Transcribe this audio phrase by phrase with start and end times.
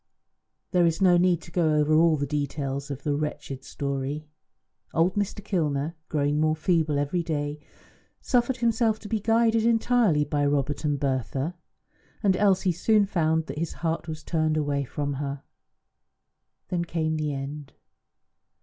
[0.71, 4.25] There is no need to go over all the details of the wretched story.
[4.95, 5.45] Old Mr.
[5.45, 7.59] Kilner, growing more feeble every day,
[8.19, 11.53] suffered himself to be guided entirely by Robert and Bertha,
[12.23, 15.43] and Elsie soon found that his heart was turned away from her.
[16.69, 17.73] Then came the end.